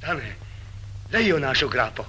[0.00, 0.34] Tane,
[1.12, 2.04] lejo našo grapo.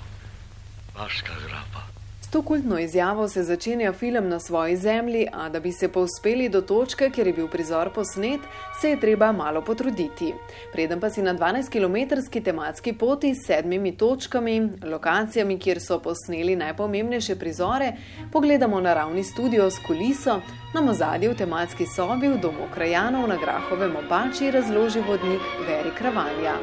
[0.98, 1.82] Vaška grapa.
[2.22, 6.50] S to kultno izjavo se začenja film na svoji zemlji, a da bi se povzpeli
[6.50, 8.42] do točke, kjer je bil prizor posnet,
[8.82, 10.34] se je treba malo potruditi.
[10.74, 17.36] Preden pa si na 12-kilometrski tematski poti s sedmimi točkami, lokacijami, kjer so posneli najpomembnejše
[17.36, 17.94] prizore,
[18.32, 20.42] pogledamo naravni studio s kuliso,
[20.74, 26.56] nam ozadje v tematski sobi v domu krajanov na Grahovem obači razloži vodnik Veri Kravanja.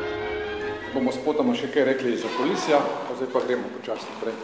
[0.95, 2.79] Bomo spotoma še kaj rekli iz okolisja,
[3.09, 4.37] pa zdaj pa gremo počasno naprej.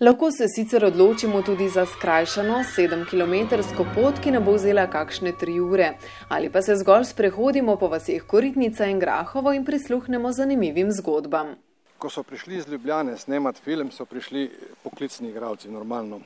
[0.00, 5.60] Lahko se sicer odločimo tudi za skrajšano 7-kilometrsko pot, ki ne bo vzela kakšne 3
[5.62, 5.92] ure,
[6.28, 11.54] ali pa se zgolj sprehodimo po vaseh Koritnica in Grahovo in prisluhnemo zanimivim zgodbam.
[11.98, 14.50] Ko so prišli iz Ljubljane snemati film, so prišli
[14.82, 16.20] poklicni igralci, normalno.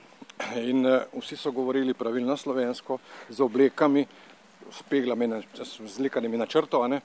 [0.56, 2.98] In uh, vsi so govorili pravilno slovensko,
[3.28, 4.06] z oblekami,
[4.72, 5.28] s peglami,
[5.86, 7.00] z likanimi načrtovane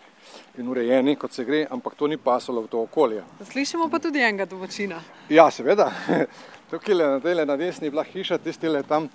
[0.58, 3.24] in urejeni, kot se gre, ampak to ni pasalo v to okolje.
[3.52, 5.02] Slišimo pa tudi enega domačina.
[5.30, 5.92] Ja, seveda.
[6.74, 9.10] Tukaj le na dele na desni je bila hiša, tisti le tam,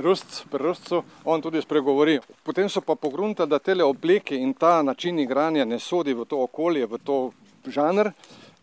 [0.00, 2.20] Rust, pri Rustcu, on tudi spregovori.
[2.42, 6.40] Potem so pa pogruntali, da tele obleke in ta način igranja ne sodi v to
[6.42, 7.18] okolje, v to
[7.66, 8.10] žanr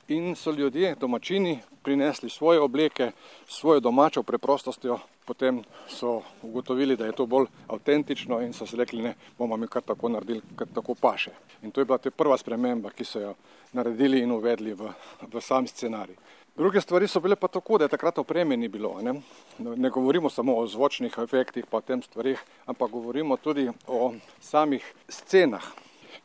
[0.07, 3.11] in so ljudje, domačini, prinesli svoje obleke,
[3.47, 9.03] svojo domačo preprostostjo, potem so ugotovili, da je to bolj avtentično in so si rekli,
[9.05, 11.31] ne bomo mi kar tako naredili, kar tako paše.
[11.61, 13.35] In to je bila ta prva sprememba, ki so jo
[13.73, 14.89] naredili in uvedli v,
[15.21, 16.17] v sam scenarij.
[16.57, 18.97] Druge stvari so bile pa tako, da je takrat opreme ni bilo.
[19.01, 19.13] Ne?
[19.59, 24.93] ne govorimo samo o zvočnih efektih, pa o tem stvarih, ampak govorimo tudi o samih
[25.09, 25.63] scenah.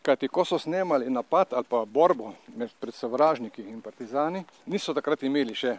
[0.02, 5.55] Kajti, ko so snemali napad ali pa borbo med sovražniki in partizani, niso takrat imeli
[5.55, 5.77] še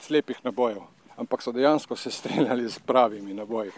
[0.00, 0.82] slepih nabojev,
[1.16, 3.70] ampak so dejansko se streljali z pravimi naboji.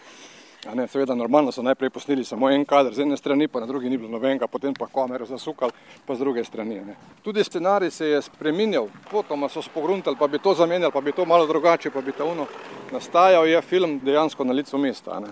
[0.73, 3.89] Ne, seveda, normalno so najprej posneli samo en kader, z ene strani, pa na drugi
[3.89, 5.71] ni bilo nobenega, potem pa kamero zasukali,
[6.05, 6.79] pa z druge strani.
[6.85, 6.95] Ne.
[7.23, 11.25] Tudi scenarij se je spremenil, potom so spogruntali, pa bi to zamenjali, pa bi to
[11.25, 12.47] malo drugače, pa bi ta uno
[12.91, 15.19] nastajal, je film dejansko na licu mesta.
[15.19, 15.31] Ne.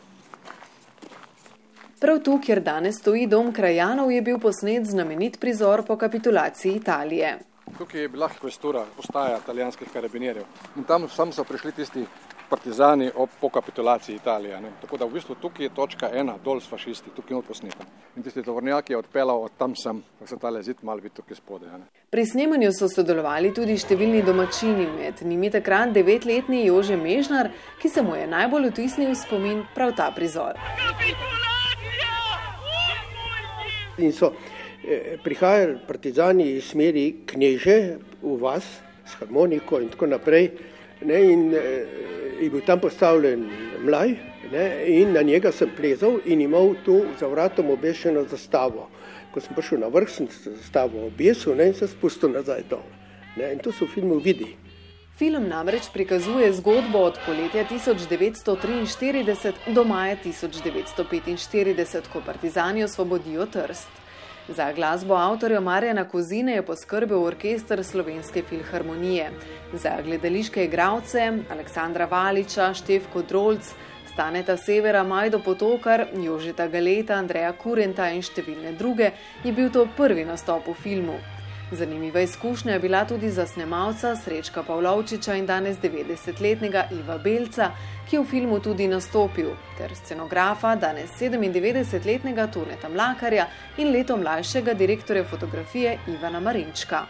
[2.00, 7.40] Prav tu, kjer danes stoji dom krajanov, je bil posnet znamenit prizor po kapitulaciji Italije.
[7.78, 10.46] Tukaj je bila kvestura, postaja italijanskih karabinjerjev.
[10.78, 12.06] In tam sam so prišli tisti
[12.50, 14.62] partizani ob, po kapitulaciji Italije.
[14.62, 14.72] Ne.
[14.82, 17.86] Tako da v bistvu tukaj je točka ena, dol s fašisti, tukaj je posneta.
[18.16, 21.36] In tisti tovornjak je odpeljal od tam sem, da se tale zid mal vidi tukaj
[21.36, 21.68] spode.
[21.68, 21.86] Ne.
[22.10, 28.02] Pri snemanju so sodelovali tudi številni domačini, med njimi takrat devetletni Jože Mežnar, ki se
[28.02, 30.56] mu je najbolj vtisnil spomin prav ta prizor.
[33.98, 34.34] In so
[35.24, 38.66] prihajali partizani iz smeri kneže v vas
[39.06, 40.52] s harmoniko in tako naprej.
[41.06, 41.86] Ne, in eh,
[42.42, 43.50] je bil tam postavljen
[43.84, 44.16] mlaj
[44.52, 48.90] ne, in na njega sem plezal in imel tu za vratom obešeno zastavo.
[49.34, 52.84] Ko sem prišel na vrh, sem zastavo obesil ne, in se spustil nazaj dol.
[53.36, 54.56] Ne, in to so v filmu vidi.
[55.16, 64.05] Film namreč prikazuje zgodbo od poletja 1943 do maja 1945, ko partizani osvobodijo Trst.
[64.48, 69.32] Za glasbo avtorja Marjana Kozine je poskrbel orkester Slovenske filharmonije.
[69.74, 73.74] Za gledališke igralce Aleksandra Valiča, Števko Drolc,
[74.14, 79.12] Staneta Severa, Majdo Potokar, Jožeta Galeta, Andreja Kurenta in številne druge
[79.44, 81.18] je bil to prvi nastop v filmu.
[81.72, 87.72] Zanimiva izkušnja je bila tudi za snemalca Srečka Pavlovčiča in danes 90-letnega Iva Belca,
[88.10, 94.74] ki je v filmu tudi nastopil, ter scenografa danes 97-letnega Toneta Mlakarja in leto mlajšega
[94.74, 97.06] direktorja fotografije Ivana Marinčka.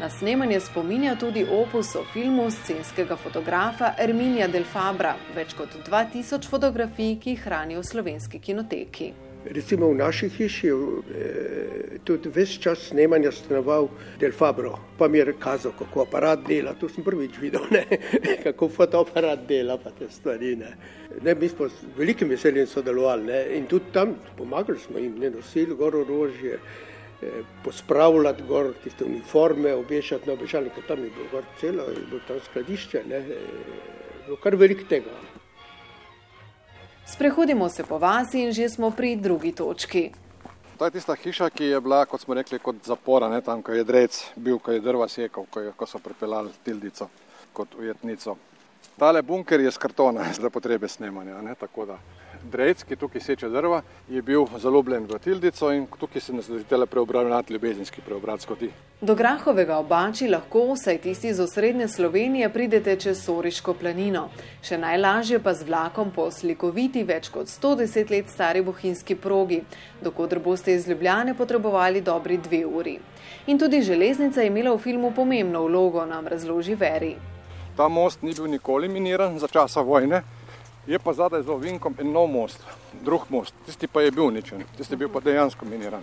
[0.00, 6.46] Na snemanje spominja tudi opus o filmu scenskega fotografa Erminija Del Fabra, več kot 2000
[6.48, 9.27] fotografij, ki jih hranijo v slovenski kinoteki.
[9.50, 13.88] Recimo v naši hiši je tudi ves čas snemanja stanoval
[14.20, 16.74] Del Fabro, pa mi je kazal, kako aparat dela.
[16.74, 17.84] To sem prvič videl, ne?
[18.44, 20.56] kako fotoaparat dela, pa te stvari.
[20.56, 20.74] Ne?
[21.22, 23.40] Ne, mi smo z velikim veseljem sodelovali ne?
[23.56, 26.58] in tudi tam pomagali smo jim, ne nosili gor orožje,
[27.64, 32.40] pospravljati gor tiste uniforme, obešati na obešalnik, tam je bilo gor celo, je bilo tam
[32.50, 33.24] skladišče, ne?
[34.26, 35.37] bilo kar velik tega.
[37.08, 40.10] Sprehodimo se po vasi in že smo pri drugi točki.
[40.78, 43.72] To je tista hiša, ki je bila, kot smo rekli, kot zapora, ne, tam, ko
[43.72, 47.08] je drec bil, ko je drva sekal, ko, je, ko so pripeljali tildico
[47.52, 48.36] kot ujetnico.
[48.98, 51.98] Tale bunker je z kartona za potrebe snemanja, ne, tako da
[52.42, 56.86] Drejc, ki tukaj seče drva, je bil zaljubljen v Tildico in tukaj se nas zdaj
[56.86, 58.70] preobravnati ljubezenski preobrat skoti.
[59.00, 64.28] Do Grahovega obači lahko, saj tisti iz osrednje Slovenije, pridete čez Soriško planino.
[64.62, 69.62] Še najlažje pa z vlakom po slikoviti več kot 110 let stari bohinjski progi,
[70.02, 72.98] dokodr boste iz Ljubljane potrebovali dobri dve uri.
[73.46, 77.16] In tudi železnica je imela v filmu pomembno vlogo, nam razloži Veri.
[77.76, 80.22] Ta most ni bil nikoli miniran za časa vojne,
[80.88, 82.64] je pa zadaj za ovinkom en nov most,
[83.04, 83.54] drug most.
[83.66, 86.02] Tisti pa je bil uničen, tisti je bil pa dejansko miniran.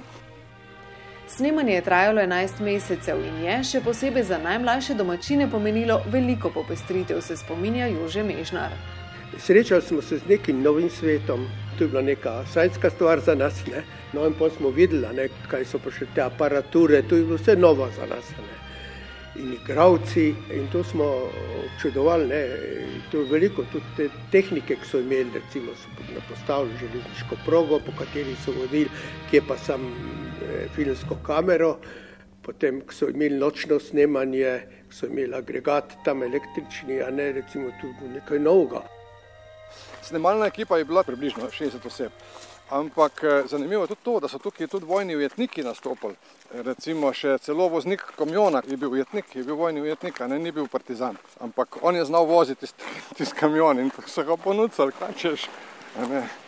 [1.27, 7.21] Snemanje je trajalo 11 mesecev in je še posebej za najmlajše domačine pomenilo veliko popestritev,
[7.21, 8.75] se spominja Jože Mežnar.
[9.37, 11.47] Srečali smo se z nekim novim svetom,
[11.77, 13.65] to je bila neka sajtska stvar za nas.
[13.65, 13.81] Ne?
[14.13, 17.41] No, in pa smo videli, ne, kaj so pa še te aparature, to je bilo
[17.41, 18.29] vse novo za nas.
[18.37, 18.64] Ne?
[19.35, 21.05] In igravci, in to smo
[21.65, 22.41] občudovali, ne?
[23.11, 25.89] to je veliko, tudi te tehnike, ki so imeli, recimo so
[26.29, 28.89] postavili železniško progo, po kateri so vodili,
[29.29, 31.75] kje pa sem eh, filmsko kamero,
[32.41, 34.59] potem so imeli nočno snemanje,
[34.89, 38.85] so imeli agregat tam električni, a ne recimo tudi nekaj novega.
[40.01, 42.11] Snemalna ekipa je bila približno 60 oseb.
[42.69, 46.15] Ampak eh, zanimivo je tudi to, da so tukaj tudi vojni ujetniki nastopili.
[46.65, 50.51] Recimo še celo voznik kamiona je bil ujetnik, je bil vojni ujetnik, a ne ni
[50.51, 51.17] bil partizan.
[51.39, 52.67] Ampak on je znal voziti
[53.17, 55.47] tisti kamion in so ga ponudili, kaj češ.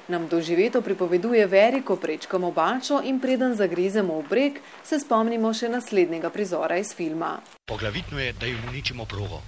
[0.08, 5.70] Nam doživeto pripoveduje Veri, ko prečkamo bačo in preden zagrizemo v breg, se spomnimo še
[5.70, 7.38] naslednjega prizora iz filma.
[7.68, 9.42] Poglavitno je, da jim uničimo progo.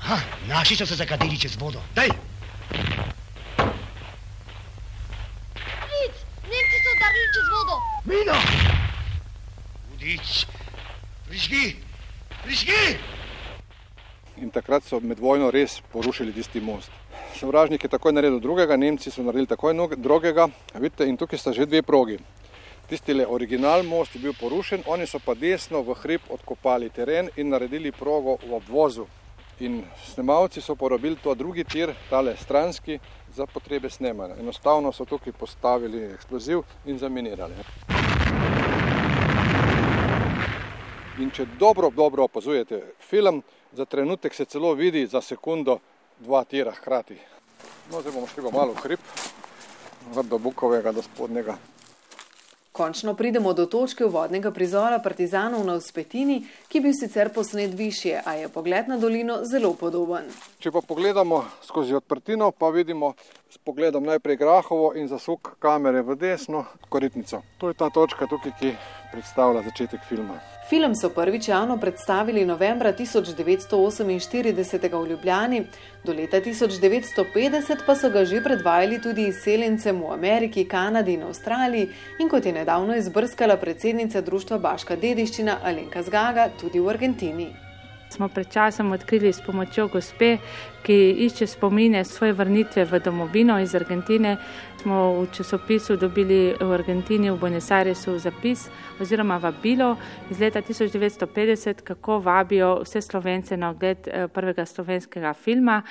[0.00, 1.82] Aha, naši so se zakadili čez vodo.
[1.94, 2.08] Daj!
[6.52, 7.65] Nemci so udarili čez vodo.
[8.04, 8.36] Mino!
[9.94, 10.46] Udič,
[11.28, 11.76] prižgi,
[12.44, 12.98] prižgi!
[14.36, 16.92] In takrat so med vojno res porušili tisti most.
[17.36, 20.48] Sovražnik je takoj naredil drugega, Nemci so naredili takoj drugega.
[20.74, 22.18] Vidite, in tukaj sta že dve progi.
[22.88, 27.28] Tisti le original most je bil porušen, oni so pa desno v hrib odkopali teren
[27.36, 29.06] in naredili progo v obvozu.
[29.60, 32.98] In snemalci so porabili to drugi tir, tale stranski,
[33.34, 34.36] za potrebe snemanja.
[34.40, 37.54] Enostavno so tukaj postavili eksploziv in zaminirali.
[41.18, 43.42] In če dobro, dobro opazujete film,
[43.72, 45.78] za trenutek se celo vidi za sekundo
[46.20, 47.16] dva tira hkrati.
[47.92, 49.00] No, zdaj bomo šli pa malo v hrib,
[50.28, 51.56] do Bukovega, do spodnjega.
[52.76, 58.34] Končno pridemo do točke vodnega prizora partizanov na Uspetini, ki bi sicer posnet više, a
[58.36, 60.28] je pogled na dolino zelo podoben.
[60.60, 63.14] Če pa pogledamo skozi odprtino, pa vidimo
[63.56, 67.42] s pogledom najprej Grahovo in zasuk kamere v desno koritnico.
[67.58, 68.74] To je ta točka tukaj, ki
[69.12, 70.40] predstavlja začetek filma.
[70.68, 75.66] Film so prvič javno predstavili novembra 1948 v Ljubljani,
[76.04, 81.88] do leta 1950 pa so ga že predvajali tudi izseljencem v Ameriki, Kanadi in Avstraliji
[82.20, 87.65] in kot je nedavno izbrskala predsednica Društva Baška dediščina Alenka Zgaga tudi v Argentini.
[88.10, 90.38] Smo pred časom odkrili s pomočjo gospe,
[90.86, 94.36] ki išče spomine svoje vrnitve v domovino iz Argentine.
[94.82, 98.68] Smo v časopisu dobili v Argentini, v Buenos Airesu zapis
[99.00, 99.96] oziroma vabilo
[100.30, 105.82] iz leta 1950, kako vabijo vse slovence na ogled prvega slovenskega filma.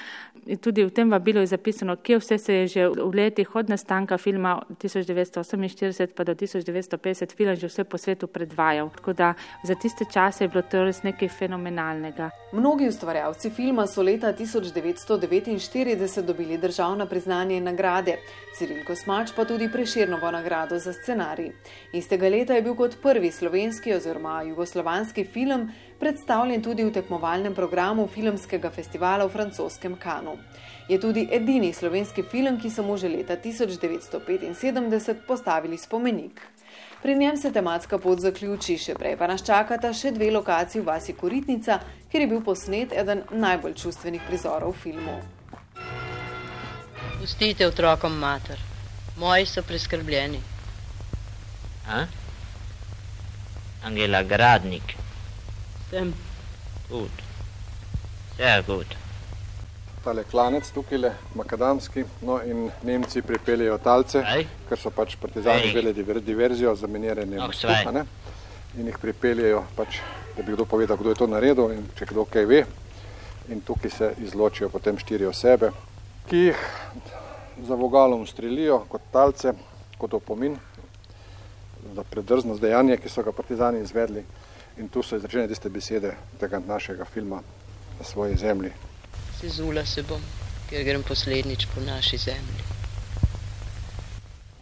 [0.45, 3.69] In tudi v tem vabilu je zapisano, kje vse se je že v letih od
[3.69, 8.89] nastanka filma 1948 pa do 1950 film že vse po svetu predvajal.
[8.95, 9.33] Tako da
[9.63, 12.04] za tiste čase je bilo to res nekaj fenomenalnega.
[12.51, 18.17] Mnogi ustvarjalci filma so leta 1949 dobili državna priznanja in nagrade,
[18.57, 21.51] Ciril Kosmač pa tudi Preširnovo nagrado za scenarij.
[21.93, 28.07] Istega leta je bil kot prvi slovenski oziroma jugoslovanski film predstavljen tudi v tekmovalnem programu
[28.07, 30.37] filmskega festivala v francoskem Kanu.
[30.89, 36.41] Je tudi edini slovenski film, ki so mu že leta 1975 postavili spomenik.
[37.05, 40.87] Pri njem se tematska pot zaključi, še prej pa nas čakata še dve lokaciji v
[40.87, 41.75] vasi Koritnica,
[42.09, 45.19] kjer je bil posnet eden najbolj čustvenih prizorov v filmu.
[47.19, 48.57] Pustite otrokom mater,
[49.21, 50.41] moji so preskrbljeni.
[51.93, 52.01] A?
[53.85, 54.97] Angela Gradnik.
[55.91, 56.09] Sem.
[56.89, 57.25] Gut.
[58.33, 59.04] Sehr gut.
[60.05, 64.21] Tale klanec tukaj le, makadamski, no in Nemci pripeljejo talce,
[64.69, 68.03] ker so pač partizani želeli diver- diverzijo za miniranje mostu, a ne?
[68.77, 69.97] In jih pripeljejo pač,
[70.37, 72.65] da bi kdo povedal, kdo je to naredil in če kdo kaj ve.
[73.49, 75.71] In tukaj se izločijo potem štiri osebe,
[76.29, 76.63] ki jih
[77.65, 79.53] za vogalom strelijo kot talce,
[79.97, 80.57] kot opomin
[81.95, 84.25] za predrznost dejanje, ki so ga partizani izvedli.
[84.77, 87.41] In tu so izrečene tiste besede tega našega filma
[87.99, 88.71] na svoji zemlji.
[89.39, 90.21] Sezula se bom,
[90.69, 92.75] ker grem poslednjič po naši zemlji.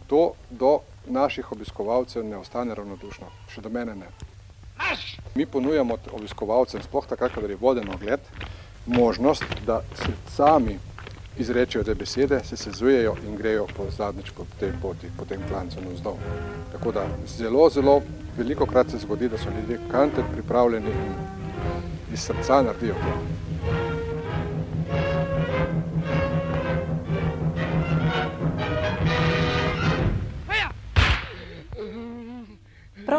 [0.06, 4.08] to do naših obiskovalcev ne ostane ravnodušno, še do mene ne.
[5.34, 8.20] Mi ponujamo obiskovalcem, sploh takrat, kadar je voden ogled,
[8.86, 10.78] možnost, da se sami
[11.38, 15.82] izrečejo te besede, se sezujejo in grejo po zadnjič po tej poti, po tem klancu
[15.82, 16.20] navzdol.
[16.72, 18.00] Tako da zelo, zelo
[18.36, 21.14] veliko krat se zgodi, da so ljudje kante pripravljeni in
[22.12, 23.16] iz srca naredijo to.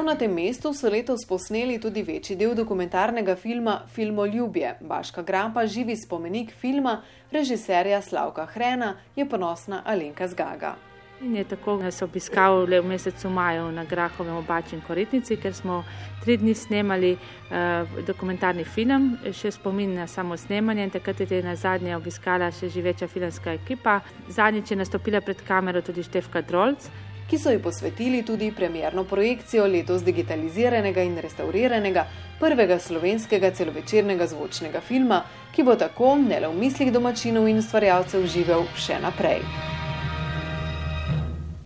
[0.06, 4.76] Prav na tem mestu so letos posneli tudi večji del dokumentarnega filma Filmoljubje.
[4.82, 10.76] Baška Grapa, živi spomenik filma režiserja Slavka Hrena, je ponosna Alenka Zgaga.
[11.22, 15.54] In je tako nas obiskal le v mesecu maju na Grahovem obači in Koritnici, ker
[15.54, 15.84] smo
[16.24, 21.56] tri dni snemali uh, dokumentarni film, še spomin na samo snemanje in takrat je na
[21.56, 24.00] zadnje obiskala še živeča filmska ekipa.
[24.30, 26.92] Zadnjič je nastopila pred kamero tudi Štefka Drolc,
[27.30, 32.06] ki so ji posvetili tudi premjerno projekcijo letos digitaliziranega in restauriranega
[32.40, 35.24] prvega slovenskega celovečernega zvočnega filma,
[35.56, 39.75] ki bo tako ne le v mislih domačinov in ustvarjalcev živel še naprej.